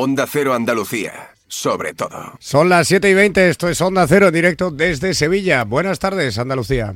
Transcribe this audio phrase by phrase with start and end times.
[0.00, 2.34] Onda Cero Andalucía, sobre todo.
[2.38, 5.64] Son las 7 y 20, esto es Onda Cero en directo desde Sevilla.
[5.64, 6.94] Buenas tardes, Andalucía.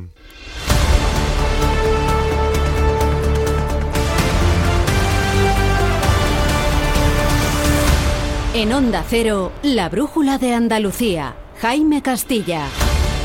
[8.54, 11.34] En Onda Cero, la brújula de Andalucía.
[11.60, 12.68] Jaime Castilla.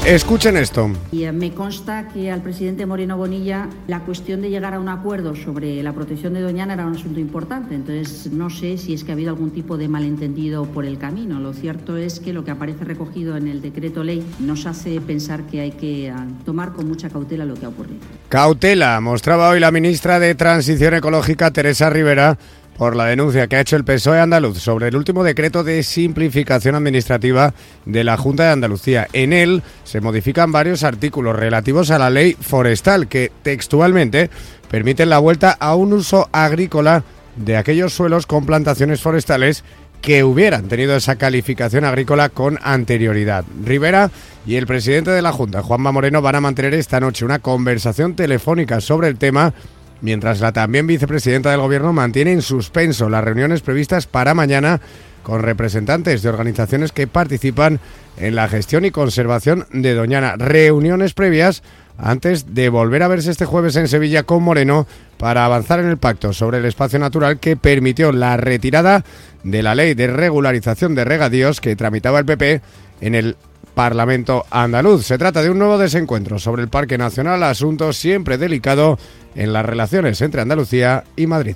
[0.06, 0.90] Escuchen esto.
[1.12, 4.88] Y eh, me consta que al presidente Moreno Bonilla la cuestión de llegar a un
[4.88, 7.76] acuerdo sobre la protección de Doñana era un asunto importante.
[7.76, 11.40] Entonces, no sé si es que ha habido algún tipo de malentendido por el camino.
[11.40, 15.44] Lo cierto es que lo que aparece recogido en el decreto ley nos hace pensar
[15.44, 18.00] que hay que ah, tomar con mucha cautela lo que ha ocurrido.
[18.30, 22.38] Cautela, mostraba hoy la ministra de Transición Ecológica, Teresa Rivera,
[22.78, 26.76] por la denuncia que ha hecho el PSOE andaluz sobre el último decreto de simplificación
[26.76, 27.54] administrativa
[27.86, 29.08] de la Junta de Andalucía.
[29.14, 34.30] En él se modifican varios artículos relativos a la ley forestal que textualmente
[34.70, 37.04] permiten la vuelta a un uso agrícola
[37.36, 39.64] de aquellos suelos con plantaciones forestales
[40.02, 43.46] que hubieran tenido esa calificación agrícola con anterioridad.
[43.64, 44.12] Rivera
[44.46, 48.16] y el presidente de la Junta, Juanma Moreno, van a mantener esta noche una conversación
[48.16, 49.54] telefónica sobre el tema
[50.02, 54.82] mientras la también vicepresidenta del Gobierno mantiene en suspenso las reuniones previstas para mañana
[55.24, 57.80] con representantes de organizaciones que participan
[58.16, 60.36] en la gestión y conservación de Doñana.
[60.38, 61.64] Reuniones previas
[61.98, 64.88] antes de volver a verse este jueves en Sevilla con Moreno
[65.18, 69.04] para avanzar en el pacto sobre el espacio natural que permitió la retirada
[69.44, 72.62] de la ley de regularización de regadíos que tramitaba el PP
[73.02, 73.36] en el
[73.78, 75.06] Parlamento andaluz.
[75.06, 78.98] Se trata de un nuevo desencuentro sobre el Parque Nacional, asunto siempre delicado
[79.36, 81.56] en las relaciones entre Andalucía y Madrid.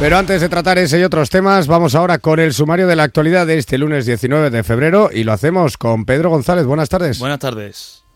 [0.00, 3.02] Pero antes de tratar ese y otros temas, vamos ahora con el sumario de la
[3.02, 6.64] actualidad de este lunes 19 de febrero y lo hacemos con Pedro González.
[6.64, 7.18] Buenas tardes.
[7.18, 8.07] Buenas tardes.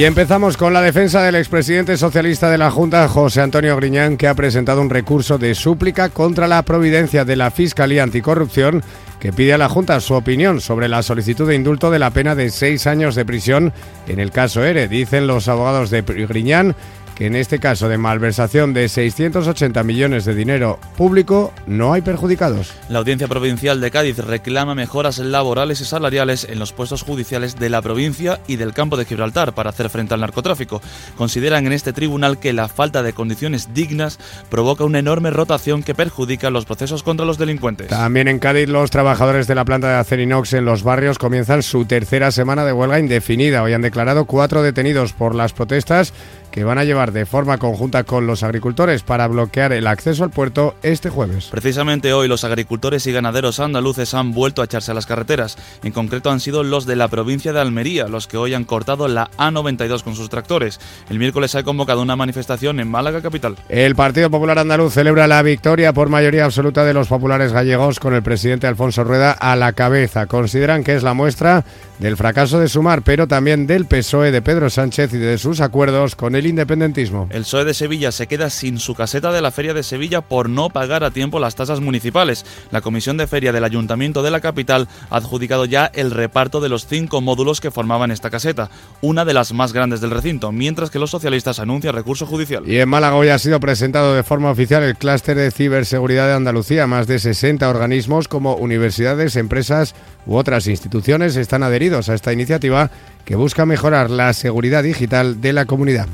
[0.00, 4.28] Y empezamos con la defensa del expresidente socialista de la Junta, José Antonio Griñán, que
[4.28, 8.82] ha presentado un recurso de súplica contra la providencia de la Fiscalía Anticorrupción,
[9.20, 12.34] que pide a la Junta su opinión sobre la solicitud de indulto de la pena
[12.34, 13.74] de seis años de prisión
[14.08, 14.88] en el caso ERE.
[14.88, 16.74] Dicen los abogados de Griñán
[17.20, 22.72] que en este caso de malversación de 680 millones de dinero público no hay perjudicados.
[22.88, 27.68] La Audiencia Provincial de Cádiz reclama mejoras laborales y salariales en los puestos judiciales de
[27.68, 30.80] la provincia y del campo de Gibraltar para hacer frente al narcotráfico.
[31.18, 35.94] Consideran en este tribunal que la falta de condiciones dignas provoca una enorme rotación que
[35.94, 37.88] perjudica los procesos contra los delincuentes.
[37.88, 41.84] También en Cádiz los trabajadores de la planta de Acerinox en los barrios comienzan su
[41.84, 43.62] tercera semana de huelga indefinida.
[43.62, 46.14] Hoy han declarado cuatro detenidos por las protestas
[46.50, 50.30] que van a llevar de forma conjunta con los agricultores para bloquear el acceso al
[50.30, 51.48] puerto este jueves.
[51.50, 55.56] Precisamente hoy los agricultores y ganaderos andaluces han vuelto a echarse a las carreteras.
[55.82, 59.08] En concreto han sido los de la provincia de Almería los que hoy han cortado
[59.08, 60.80] la A92 con sus tractores.
[61.08, 63.56] El miércoles ha convocado una manifestación en Málaga capital.
[63.68, 68.14] El Partido Popular Andaluz celebra la victoria por mayoría absoluta de los populares gallegos con
[68.14, 70.26] el presidente Alfonso Rueda a la cabeza.
[70.26, 71.64] Consideran que es la muestra
[71.98, 76.16] del fracaso de Sumar, pero también del PSOE de Pedro Sánchez y de sus acuerdos
[76.16, 77.28] con el independentismo.
[77.30, 80.48] El PSOE de Sevilla se queda sin su caseta de la Feria de Sevilla por
[80.48, 82.44] no pagar a tiempo las tasas municipales.
[82.70, 86.68] La Comisión de Feria del Ayuntamiento de la capital ha adjudicado ya el reparto de
[86.68, 90.90] los cinco módulos que formaban esta caseta, una de las más grandes del recinto, mientras
[90.90, 92.68] que los socialistas anuncian recurso judicial.
[92.68, 96.34] Y en Málaga hoy ha sido presentado de forma oficial el clúster de ciberseguridad de
[96.34, 96.86] Andalucía.
[96.86, 99.94] Más de 60 organismos como universidades, empresas
[100.26, 102.90] u otras instituciones están adheridos a esta iniciativa
[103.24, 106.08] que busca mejorar la seguridad digital de la comunidad.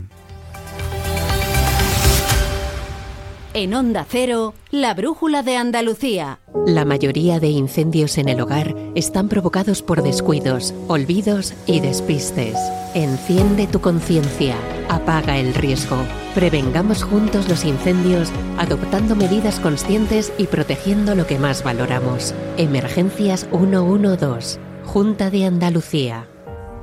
[3.59, 6.41] En Onda Cero, la brújula de Andalucía.
[6.67, 12.55] La mayoría de incendios en el hogar están provocados por descuidos, olvidos y despistes.
[12.93, 14.57] Enciende tu conciencia,
[14.91, 15.97] apaga el riesgo.
[16.35, 18.29] Prevengamos juntos los incendios
[18.59, 22.35] adoptando medidas conscientes y protegiendo lo que más valoramos.
[22.59, 26.29] Emergencias 112, Junta de Andalucía.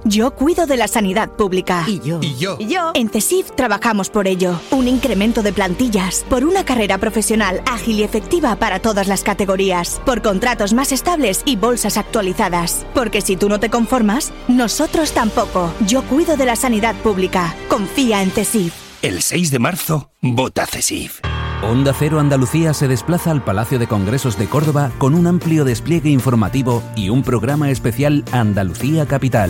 [0.05, 1.85] Yo cuido de la sanidad pública.
[1.88, 2.19] Y yo.
[2.21, 2.57] Y yo.
[2.59, 2.91] Y yo.
[2.94, 4.59] En CESIF trabajamos por ello.
[4.71, 6.25] Un incremento de plantillas.
[6.29, 10.01] Por una carrera profesional ágil y efectiva para todas las categorías.
[10.05, 12.85] Por contratos más estables y bolsas actualizadas.
[12.94, 15.73] Porque si tú no te conformas, nosotros tampoco.
[15.88, 17.56] Yo cuido de la sanidad pública.
[17.69, 18.73] Confía en CESIF.
[19.01, 21.21] El 6 de marzo, vota CESIF.
[21.63, 26.09] Onda Cero Andalucía se desplaza al Palacio de Congresos de Córdoba con un amplio despliegue
[26.09, 29.49] informativo y un programa especial Andalucía Capital.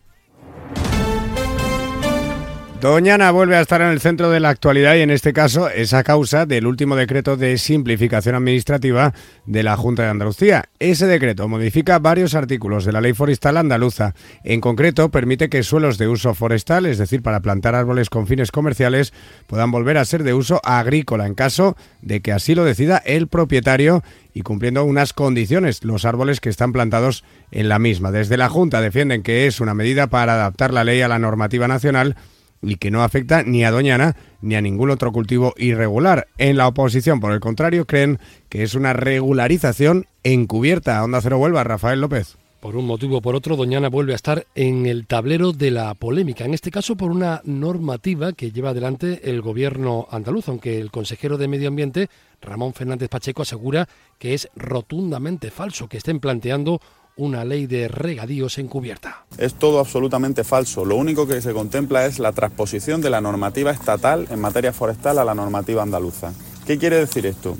[2.81, 5.93] Doñana vuelve a estar en el centro de la actualidad y en este caso es
[5.93, 9.13] a causa del último decreto de simplificación administrativa
[9.45, 10.65] de la Junta de Andalucía.
[10.79, 14.15] Ese decreto modifica varios artículos de la ley forestal andaluza.
[14.43, 18.51] En concreto, permite que suelos de uso forestal, es decir, para plantar árboles con fines
[18.51, 19.13] comerciales,
[19.45, 23.27] puedan volver a ser de uso agrícola en caso de que así lo decida el
[23.27, 28.11] propietario y cumpliendo unas condiciones los árboles que están plantados en la misma.
[28.11, 31.67] Desde la Junta defienden que es una medida para adaptar la ley a la normativa
[31.67, 32.15] nacional
[32.61, 36.27] y que no afecta ni a Doñana ni a ningún otro cultivo irregular.
[36.37, 38.19] En la oposición, por el contrario, creen
[38.49, 41.03] que es una regularización encubierta.
[41.03, 42.37] Onda Cero Huelva, Rafael López.
[42.61, 45.95] Por un motivo o por otro, Doñana vuelve a estar en el tablero de la
[45.95, 50.91] polémica, en este caso por una normativa que lleva adelante el gobierno andaluz, aunque el
[50.91, 52.07] consejero de Medio Ambiente,
[52.39, 56.81] Ramón Fernández Pacheco, asegura que es rotundamente falso que estén planteando
[57.21, 59.25] una ley de regadíos encubierta.
[59.37, 60.85] Es todo absolutamente falso.
[60.85, 65.19] Lo único que se contempla es la transposición de la normativa estatal en materia forestal
[65.19, 66.33] a la normativa andaluza.
[66.65, 67.55] ¿Qué quiere decir esto?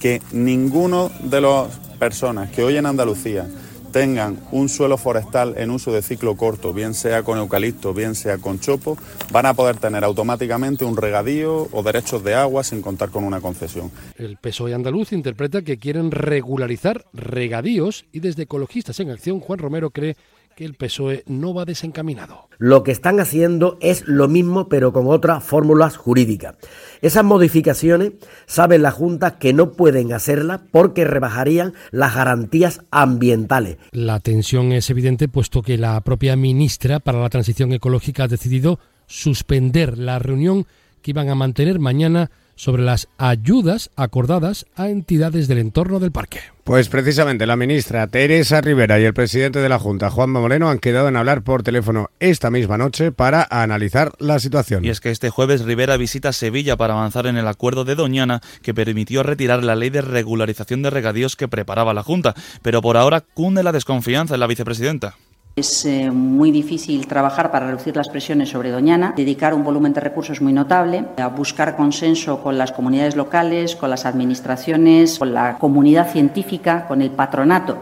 [0.00, 1.68] Que ninguno de las
[1.98, 3.46] personas que hoy en Andalucía
[3.90, 8.38] tengan un suelo forestal en uso de ciclo corto, bien sea con eucalipto, bien sea
[8.38, 8.96] con chopo,
[9.32, 13.40] van a poder tener automáticamente un regadío o derechos de agua sin contar con una
[13.40, 13.90] concesión.
[14.16, 19.90] El PSOE andaluz interpreta que quieren regularizar regadíos y desde Ecologistas en Acción Juan Romero
[19.90, 20.16] cree
[20.56, 22.48] que el PSOE no va desencaminado.
[22.58, 26.56] Lo que están haciendo es lo mismo pero con otras fórmulas jurídicas.
[27.02, 28.12] Esas modificaciones
[28.46, 33.78] sabe la Junta que no pueden hacerlas porque rebajarían las garantías ambientales.
[33.92, 38.78] La tensión es evidente puesto que la propia ministra para la Transición Ecológica ha decidido
[39.06, 40.66] suspender la reunión
[41.02, 42.30] que iban a mantener mañana
[42.60, 46.40] sobre las ayudas acordadas a entidades del entorno del parque.
[46.62, 50.78] Pues precisamente la ministra Teresa Rivera y el presidente de la Junta, Juan Moreno, han
[50.78, 54.84] quedado en hablar por teléfono esta misma noche para analizar la situación.
[54.84, 58.42] Y es que este jueves Rivera visita Sevilla para avanzar en el acuerdo de Doñana
[58.60, 62.34] que permitió retirar la ley de regularización de regadíos que preparaba la Junta.
[62.60, 65.16] Pero por ahora cunde la desconfianza en la vicepresidenta.
[65.56, 70.00] Es eh, muy difícil trabajar para reducir las presiones sobre Doñana, dedicar un volumen de
[70.00, 75.58] recursos muy notable, a buscar consenso con las comunidades locales, con las administraciones, con la
[75.58, 77.78] comunidad científica, con el patronato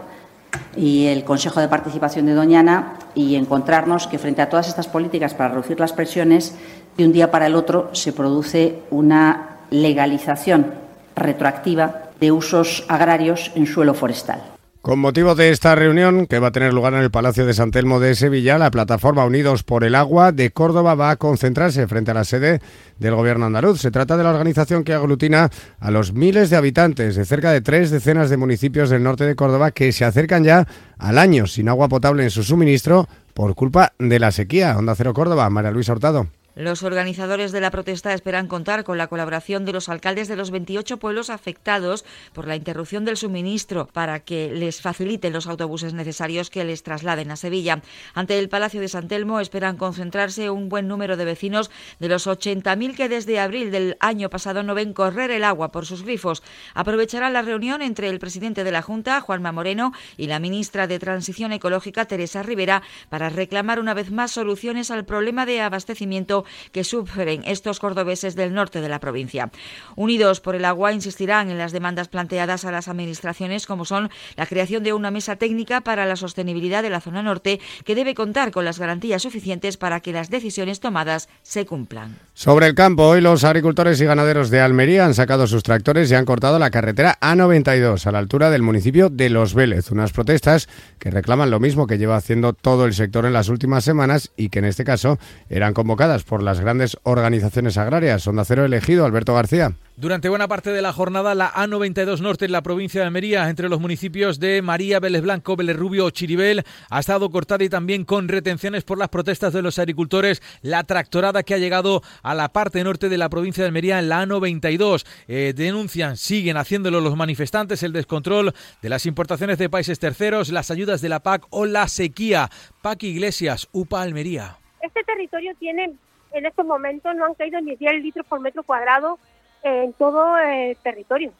[0.75, 5.33] y el Consejo de Participación de Doñana y encontrarnos que frente a todas estas políticas
[5.33, 6.55] para reducir las presiones,
[6.97, 10.73] de un día para el otro se produce una legalización
[11.15, 14.58] retroactiva de usos agrarios en suelo forestal.
[14.81, 17.69] Con motivo de esta reunión, que va a tener lugar en el Palacio de San
[17.69, 22.11] Telmo de Sevilla, la plataforma Unidos por el Agua de Córdoba va a concentrarse frente
[22.11, 22.61] a la sede
[22.97, 23.81] del Gobierno andaluz.
[23.81, 25.49] Se trata de la organización que aglutina
[25.81, 29.35] a los miles de habitantes de cerca de tres decenas de municipios del norte de
[29.35, 30.65] Córdoba que se acercan ya
[30.97, 34.77] al año sin agua potable en su suministro por culpa de la sequía.
[34.77, 36.27] Onda Cero Córdoba, María Luisa Hurtado.
[36.59, 40.51] Los organizadores de la protesta esperan contar con la colaboración de los alcaldes de los
[40.51, 42.03] 28 pueblos afectados
[42.33, 47.31] por la interrupción del suministro para que les faciliten los autobuses necesarios que les trasladen
[47.31, 47.81] a Sevilla.
[48.13, 52.27] Ante el Palacio de San Telmo esperan concentrarse un buen número de vecinos de los
[52.27, 56.43] 80.000 que desde abril del año pasado no ven correr el agua por sus grifos.
[56.73, 60.99] Aprovecharán la reunión entre el presidente de la Junta, Juanma Moreno, y la ministra de
[60.99, 66.83] Transición Ecológica, Teresa Rivera, para reclamar una vez más soluciones al problema de abastecimiento que
[66.83, 69.51] sufren estos cordobeses del norte de la provincia.
[69.95, 74.45] Unidos por el agua insistirán en las demandas planteadas a las administraciones como son la
[74.45, 78.51] creación de una mesa técnica para la sostenibilidad de la zona norte que debe contar
[78.51, 82.17] con las garantías suficientes para que las decisiones tomadas se cumplan.
[82.33, 86.15] Sobre el campo, hoy los agricultores y ganaderos de Almería han sacado sus tractores y
[86.15, 89.91] han cortado la carretera A92 a la altura del municipio de Los Vélez.
[89.91, 93.83] Unas protestas que reclaman lo mismo que lleva haciendo todo el sector en las últimas
[93.83, 98.27] semanas y que en este caso eran convocadas por las grandes organizaciones agrarias.
[98.27, 99.73] Onda Cero elegido, Alberto García.
[99.99, 103.67] Durante buena parte de la jornada, la A92 Norte en la provincia de Almería, entre
[103.67, 108.05] los municipios de María, Vélez Blanco, Vélez Rubio o Chiribel, ha estado cortada y también
[108.05, 110.41] con retenciones por las protestas de los agricultores.
[110.61, 114.07] La tractorada que ha llegado a la parte norte de la provincia de Almería en
[114.07, 115.05] la A92.
[115.27, 120.71] Eh, denuncian, siguen haciéndolo los manifestantes, el descontrol de las importaciones de países terceros, las
[120.71, 122.49] ayudas de la PAC o la sequía.
[122.81, 124.57] PAC Iglesias, UPA Almería.
[124.81, 125.93] Este territorio tiene
[126.31, 129.19] en estos momentos no han caído ni 10 litros por metro cuadrado
[129.63, 131.31] en todo el territorio.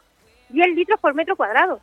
[0.50, 1.79] 10 litros por metro cuadrado.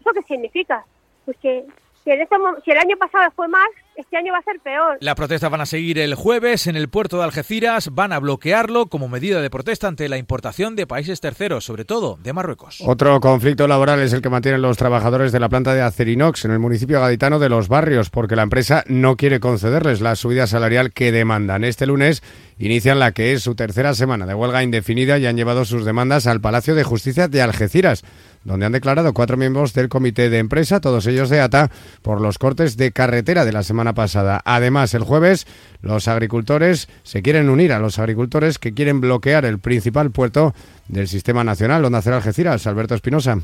[0.00, 0.84] ¿Eso qué significa?
[1.24, 1.66] Pues que
[2.04, 4.96] si, el año pasado fue más, este año va a ser peor.
[5.00, 7.94] Las protestas van a seguir el jueves en el puerto de Algeciras.
[7.94, 12.18] Van a bloquearlo como medida de protesta ante la importación de países terceros, sobre todo
[12.22, 12.78] de Marruecos.
[12.86, 16.52] Otro conflicto laboral es el que mantienen los trabajadores de la planta de Acerinox en
[16.52, 20.92] el municipio gaditano de Los Barrios, porque la empresa no quiere concederles la subida salarial
[20.92, 21.64] que demandan.
[21.64, 22.22] Este lunes
[22.58, 26.26] inician la que es su tercera semana de huelga indefinida y han llevado sus demandas
[26.26, 28.04] al Palacio de Justicia de Algeciras
[28.44, 31.70] donde han declarado cuatro miembros del comité de empresa, todos ellos de ATA,
[32.02, 34.40] por los cortes de carretera de la semana pasada.
[34.44, 35.46] Además, el jueves,
[35.82, 40.54] los agricultores se quieren unir a los agricultores que quieren bloquear el principal puerto
[40.88, 42.66] del sistema nacional, donde hacer Algeciras.
[42.66, 43.38] Alberto Espinosa.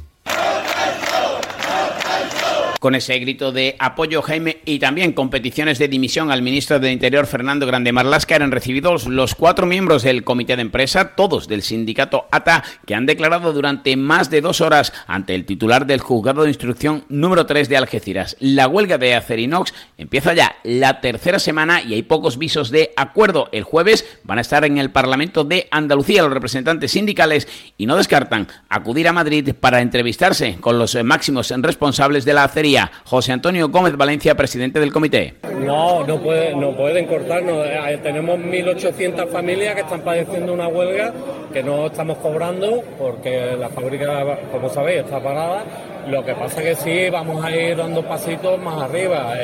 [2.87, 6.93] Con ese grito de apoyo, Jaime, y también con peticiones de dimisión al ministro del
[6.93, 11.63] Interior, Fernando Grande Marlasca, eran recibidos los cuatro miembros del comité de empresa, todos del
[11.63, 16.45] sindicato ATA, que han declarado durante más de dos horas ante el titular del juzgado
[16.45, 18.37] de instrucción número 3 de Algeciras.
[18.39, 23.49] La huelga de Acerinox empieza ya la tercera semana y hay pocos visos de acuerdo.
[23.51, 27.97] El jueves van a estar en el Parlamento de Andalucía los representantes sindicales y no
[27.97, 33.69] descartan acudir a Madrid para entrevistarse con los máximos responsables de la acería José Antonio
[33.69, 35.35] Gómez Valencia, presidente del comité.
[35.59, 37.67] No, no, puede, no pueden cortarnos.
[37.67, 41.13] Eh, tenemos 1.800 familias que están padeciendo una huelga
[41.53, 45.65] que no estamos cobrando porque la fábrica, como sabéis, está parada.
[46.09, 49.35] Lo que pasa es que sí, vamos a ir dando pasitos más arriba.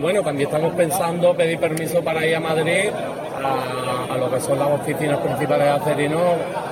[0.00, 2.90] bueno, también estamos pensando pedir permiso para ir a Madrid
[3.44, 6.20] a, lo que son las oficinas principales de Acerino,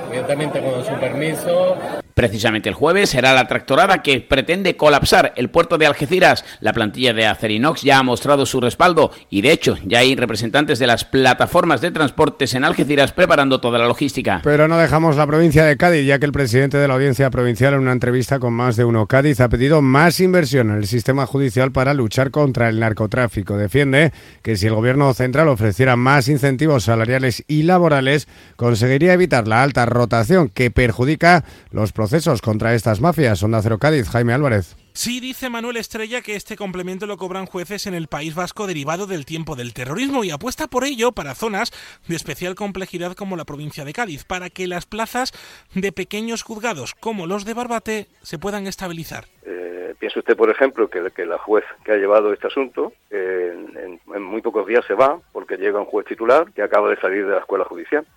[0.09, 1.77] evidentemente con su permiso.
[2.17, 6.43] Precisamente el jueves será la tractorada que pretende colapsar el puerto de Algeciras.
[6.61, 10.79] La plantilla de Acerinox ya ha mostrado su respaldo y de hecho ya hay representantes
[10.79, 14.41] de las plataformas de transportes en Algeciras preparando toda la logística.
[14.43, 17.75] Pero no dejamos la provincia de Cádiz, ya que el presidente de la audiencia provincial
[17.75, 21.27] en una entrevista con más de uno Cádiz ha pedido más inversión en el sistema
[21.27, 23.57] judicial para luchar contra el narcotráfico.
[23.57, 29.61] Defiende que si el gobierno central ofreciera más incentivos salariales y laborales, conseguiría evitar la
[29.61, 33.43] alta rotación que perjudica los procesos procesos contra estas mafias.
[33.43, 34.77] Onda Cero Cádiz, Jaime Álvarez.
[34.93, 39.07] Sí, dice Manuel Estrella que este complemento lo cobran jueces en el País Vasco derivado
[39.07, 41.73] del tiempo del terrorismo y apuesta por ello para zonas
[42.07, 45.33] de especial complejidad como la provincia de Cádiz, para que las plazas
[45.75, 49.25] de pequeños juzgados como los de Barbate se puedan estabilizar.
[49.43, 53.99] Eh, piense usted, por ejemplo, que, que, la juez que ha llevado este asunto en,
[54.15, 57.25] en muy pocos días se va porque llega un juez titular que acaba de salir
[57.25, 58.07] de la escuela judicial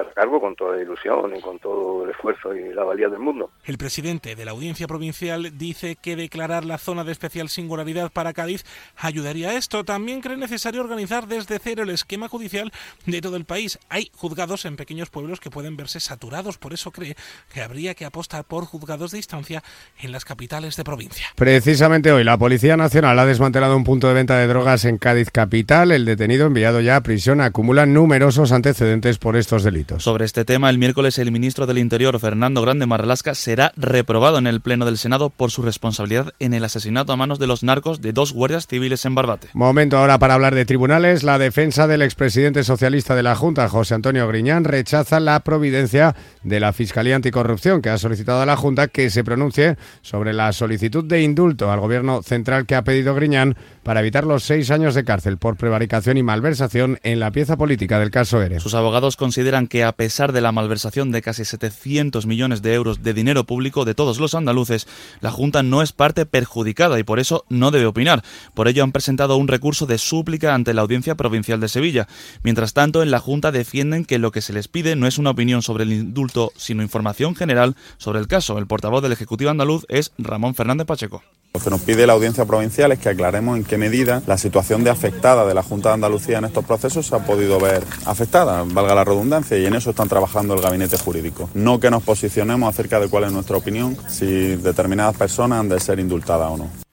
[0.00, 3.20] hace cargo con toda la ilusión y con todo el esfuerzo y la valía del
[3.20, 3.50] mundo.
[3.64, 8.32] El presidente de la Audiencia Provincial dice que declarar la zona de especial singularidad para
[8.32, 8.64] Cádiz
[8.96, 9.84] ayudaría a esto.
[9.84, 12.72] También cree necesario organizar desde cero el esquema judicial
[13.06, 13.78] de todo el país.
[13.88, 17.16] Hay juzgados en pequeños pueblos que pueden verse saturados, por eso cree
[17.52, 19.62] que habría que apostar por juzgados de instancia
[20.00, 21.26] en las capitales de provincia.
[21.36, 25.30] Precisamente hoy la Policía Nacional ha desmantelado un punto de venta de drogas en Cádiz
[25.30, 25.92] capital.
[25.92, 29.85] El detenido enviado ya a prisión acumula numerosos antecedentes por estos delitos.
[29.98, 34.46] Sobre este tema, el miércoles el ministro del Interior, Fernando Grande Marlaska, será reprobado en
[34.46, 38.00] el Pleno del Senado por su responsabilidad en el asesinato a manos de los narcos
[38.00, 39.48] de dos guardias civiles en Barbate.
[39.54, 41.22] Momento ahora para hablar de tribunales.
[41.22, 46.60] La defensa del expresidente socialista de la Junta, José Antonio Griñán, rechaza la providencia de
[46.60, 51.04] la Fiscalía Anticorrupción, que ha solicitado a la Junta que se pronuncie sobre la solicitud
[51.04, 55.04] de indulto al Gobierno central que ha pedido Griñán para evitar los seis años de
[55.04, 58.60] cárcel por prevaricación y malversación en la pieza política del caso ERE.
[58.60, 63.02] Sus abogados consideran que a pesar de la malversación de casi 700 millones de euros
[63.02, 64.86] de dinero público de todos los andaluces,
[65.20, 68.22] la Junta no es parte perjudicada y por eso no debe opinar.
[68.54, 72.08] Por ello han presentado un recurso de súplica ante la Audiencia Provincial de Sevilla.
[72.42, 75.30] Mientras tanto, en la Junta defienden que lo que se les pide no es una
[75.30, 78.58] opinión sobre el indulto, sino información general sobre el caso.
[78.58, 81.22] El portavoz del Ejecutivo andaluz es Ramón Fernández Pacheco.
[81.56, 84.84] Lo que nos pide la audiencia provincial es que aclaremos en qué medida la situación
[84.84, 88.62] de afectada de la Junta de Andalucía en estos procesos se ha podido ver afectada,
[88.66, 91.48] valga la redundancia, y en eso están trabajando el gabinete jurídico.
[91.54, 95.80] No que nos posicionemos acerca de cuál es nuestra opinión, si determinadas personas han de
[95.80, 96.85] ser indultadas o no.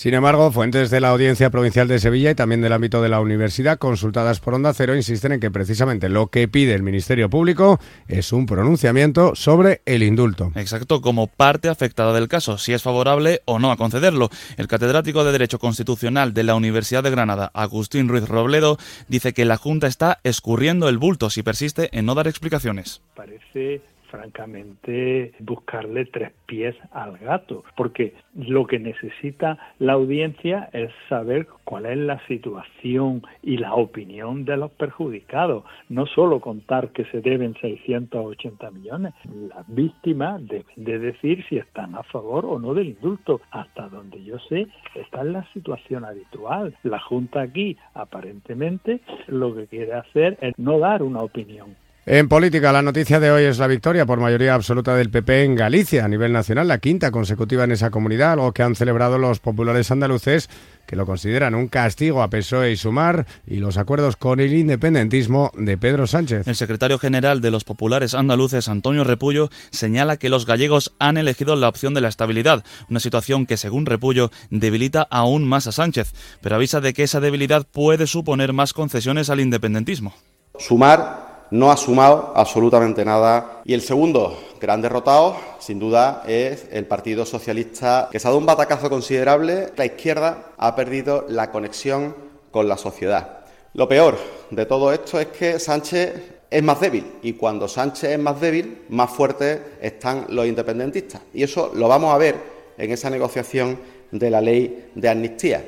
[0.00, 3.20] Sin embargo, fuentes de la Audiencia Provincial de Sevilla y también del ámbito de la
[3.20, 7.78] universidad, consultadas por Onda Cero, insisten en que precisamente lo que pide el Ministerio Público
[8.08, 10.52] es un pronunciamiento sobre el indulto.
[10.54, 14.30] Exacto, como parte afectada del caso, si es favorable o no a concederlo.
[14.56, 18.78] El catedrático de Derecho Constitucional de la Universidad de Granada, Agustín Ruiz Robledo,
[19.08, 23.02] dice que la Junta está escurriendo el bulto si persiste en no dar explicaciones.
[23.14, 31.46] Parece francamente buscarle tres pies al gato, porque lo que necesita la audiencia es saber
[31.64, 37.20] cuál es la situación y la opinión de los perjudicados, no solo contar que se
[37.20, 39.14] deben 680 millones,
[39.54, 44.22] las víctimas deben de decir si están a favor o no del indulto, hasta donde
[44.22, 46.74] yo sé, está en la situación habitual.
[46.82, 51.76] La Junta aquí aparentemente lo que quiere hacer es no dar una opinión.
[52.06, 55.54] En política, la noticia de hoy es la victoria por mayoría absoluta del PP en
[55.54, 59.38] Galicia a nivel nacional, la quinta consecutiva en esa comunidad, algo que han celebrado los
[59.38, 60.48] populares andaluces,
[60.86, 65.52] que lo consideran un castigo a PSOE y Sumar, y los acuerdos con el independentismo
[65.54, 66.48] de Pedro Sánchez.
[66.48, 71.54] El secretario general de los populares andaluces, Antonio Repullo, señala que los gallegos han elegido
[71.54, 76.14] la opción de la estabilidad, una situación que, según Repullo, debilita aún más a Sánchez,
[76.40, 80.14] pero avisa de que esa debilidad puede suponer más concesiones al independentismo.
[80.58, 83.62] Sumar no ha sumado absolutamente nada.
[83.64, 88.38] Y el segundo gran derrotado, sin duda, es el Partido Socialista, que se ha dado
[88.38, 89.72] un batacazo considerable.
[89.76, 92.14] La izquierda ha perdido la conexión
[92.50, 93.40] con la sociedad.
[93.74, 94.18] Lo peor
[94.50, 98.82] de todo esto es que Sánchez es más débil y cuando Sánchez es más débil,
[98.88, 101.22] más fuertes están los independentistas.
[101.32, 102.36] Y eso lo vamos a ver
[102.76, 103.78] en esa negociación
[104.10, 105.64] de la ley de amnistía.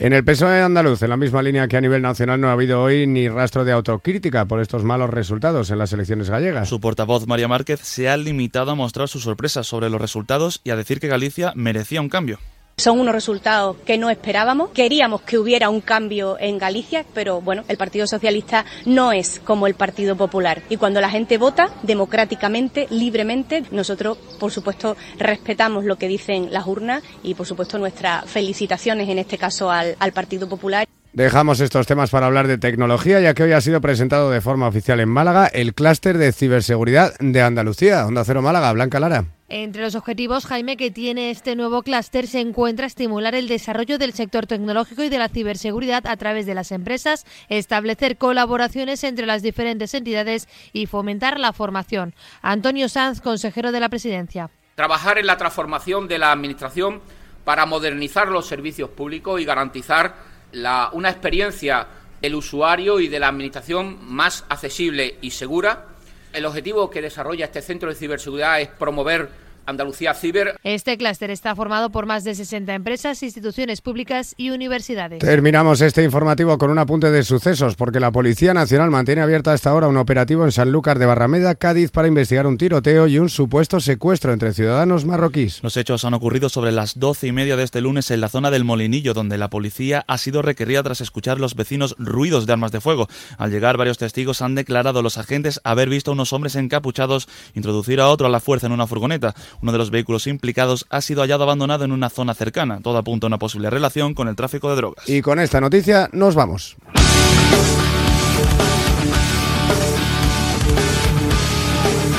[0.00, 2.82] En el PSOE andaluz, en la misma línea que a nivel nacional, no ha habido
[2.82, 6.70] hoy ni rastro de autocrítica por estos malos resultados en las elecciones gallegas.
[6.70, 10.70] Su portavoz, María Márquez, se ha limitado a mostrar su sorpresa sobre los resultados y
[10.70, 12.38] a decir que Galicia merecía un cambio.
[12.80, 14.70] Son unos resultados que no esperábamos.
[14.70, 19.66] Queríamos que hubiera un cambio en Galicia, pero bueno, el Partido Socialista no es como
[19.66, 20.62] el Partido Popular.
[20.70, 26.66] Y cuando la gente vota democráticamente, libremente, nosotros, por supuesto, respetamos lo que dicen las
[26.66, 30.86] urnas y, por supuesto, nuestras felicitaciones en este caso al, al Partido Popular.
[31.12, 34.68] Dejamos estos temas para hablar de tecnología, ya que hoy ha sido presentado de forma
[34.68, 38.06] oficial en Málaga el clúster de ciberseguridad de Andalucía.
[38.06, 39.24] Onda Cero Málaga, Blanca Lara.
[39.48, 44.12] Entre los objetivos, Jaime, que tiene este nuevo clúster se encuentra estimular el desarrollo del
[44.12, 49.42] sector tecnológico y de la ciberseguridad a través de las empresas, establecer colaboraciones entre las
[49.42, 52.14] diferentes entidades y fomentar la formación.
[52.40, 54.48] Antonio Sanz, consejero de la Presidencia.
[54.76, 57.00] Trabajar en la transformación de la Administración
[57.42, 61.86] para modernizar los servicios públicos y garantizar la, una experiencia
[62.20, 65.86] del usuario y de la Administración más accesible y segura.
[66.32, 69.28] El objetivo que desarrolla este centro de ciberseguridad es promover
[69.66, 70.58] Andalucía Ciber.
[70.64, 75.20] Este clúster está formado por más de 60 empresas, instituciones públicas y universidades.
[75.20, 79.70] Terminamos este informativo con un apunte de sucesos, porque la Policía Nacional mantiene abierta hasta
[79.70, 83.80] ahora un operativo en Sanlúcar de Barrameda, Cádiz, para investigar un tiroteo y un supuesto
[83.80, 85.62] secuestro entre ciudadanos marroquíes.
[85.62, 88.50] Los hechos han ocurrido sobre las doce y media de este lunes en la zona
[88.50, 92.72] del Molinillo, donde la policía ha sido requerida tras escuchar los vecinos ruidos de armas
[92.72, 93.08] de fuego.
[93.38, 97.28] Al llegar, varios testigos han declarado a los agentes haber visto a unos hombres encapuchados
[97.54, 99.34] introducir a otro a la fuerza en una furgoneta.
[99.62, 102.80] Uno de los vehículos implicados ha sido hallado abandonado en una zona cercana.
[102.82, 105.08] Todo apunta a una posible relación con el tráfico de drogas.
[105.08, 106.76] Y con esta noticia nos vamos.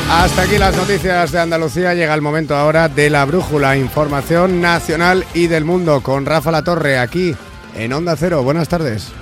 [0.09, 1.93] Hasta aquí las noticias de Andalucía.
[1.93, 6.63] Llega el momento ahora de la brújula, información nacional y del mundo con Rafa La
[6.63, 7.33] Torre aquí
[7.75, 8.43] en Onda Cero.
[8.43, 9.13] Buenas tardes.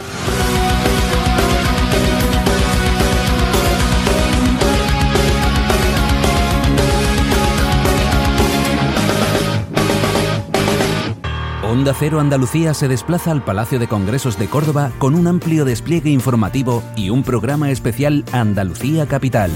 [11.70, 16.10] Onda Cero Andalucía se desplaza al Palacio de Congresos de Córdoba con un amplio despliegue
[16.10, 19.52] informativo y un programa especial Andalucía Capital.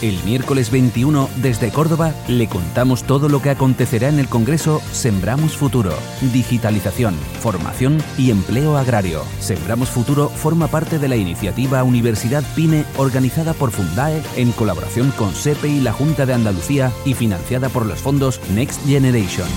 [0.00, 5.54] El miércoles 21, desde Córdoba, le contamos todo lo que acontecerá en el Congreso Sembramos
[5.54, 5.92] Futuro,
[6.32, 9.22] digitalización, formación y empleo agrario.
[9.38, 15.34] Sembramos Futuro forma parte de la iniciativa Universidad PYME organizada por Fundae en colaboración con
[15.34, 19.48] SEPE y la Junta de Andalucía y financiada por los fondos Next Generation.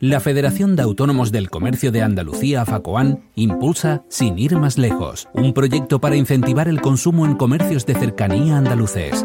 [0.00, 5.52] La Federación de Autónomos del Comercio de Andalucía, FACOAN, impulsa Sin ir más lejos, un
[5.52, 9.24] proyecto para incentivar el consumo en comercios de cercanía andaluces.